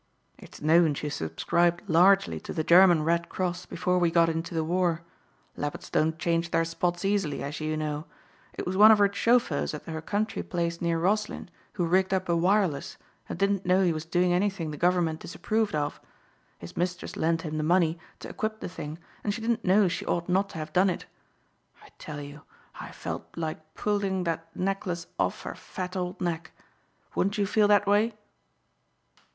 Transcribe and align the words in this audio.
"It's 0.39 0.63
known 0.63 0.95
she 0.95 1.09
subscribed 1.09 1.87
largely 1.87 2.39
to 2.39 2.53
the 2.53 2.63
German 2.63 3.03
Red 3.03 3.29
Cross 3.29 3.67
before 3.67 3.99
we 3.99 4.09
got 4.09 4.29
into 4.29 4.55
the 4.55 4.63
war. 4.63 5.03
Leopards 5.55 5.91
don't 5.91 6.17
change 6.17 6.49
their 6.49 6.65
spots 6.65 7.05
easily, 7.05 7.43
as 7.43 7.59
you 7.59 7.77
know. 7.77 8.05
It 8.57 8.65
was 8.65 8.75
one 8.75 8.89
of 8.89 8.97
her 8.97 9.13
chauffeurs 9.13 9.75
at 9.75 9.83
her 9.85 10.01
country 10.01 10.41
place 10.41 10.81
near 10.81 10.97
Roslyn 10.97 11.51
who 11.73 11.85
rigged 11.85 12.15
up 12.15 12.27
a 12.27 12.35
wireless 12.35 12.97
and 13.29 13.37
didn't 13.37 13.63
know 13.67 13.83
he 13.83 13.93
was 13.93 14.05
doing 14.07 14.33
anything 14.33 14.71
the 14.71 14.75
government 14.77 15.19
disapproved 15.19 15.75
of. 15.75 16.01
His 16.57 16.75
mistress 16.75 17.15
lent 17.15 17.43
him 17.43 17.57
the 17.57 17.63
money 17.63 17.99
to 18.21 18.27
equip 18.29 18.59
the 18.59 18.67
thing 18.69 18.97
and 19.23 19.31
she 19.35 19.41
didn't 19.41 19.63
know 19.65 19.87
she 19.87 20.07
ought 20.07 20.27
not 20.27 20.49
to 20.49 20.57
have 20.57 20.73
done 20.73 20.89
it. 20.89 21.05
I 21.83 21.89
tell 21.99 22.21
you 22.21 22.41
I 22.79 22.91
felt 22.91 23.27
like 23.35 23.75
pulling 23.75 24.23
that 24.23 24.47
necklace 24.55 25.05
off 25.19 25.43
her 25.43 25.53
fat 25.53 25.95
old 25.95 26.19
neck. 26.19 26.53
Wouldn't 27.13 27.37
you 27.37 27.45
feel 27.45 27.67
that 27.67 27.85
way?" 27.85 28.15